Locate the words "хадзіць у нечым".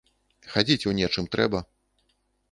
0.53-1.27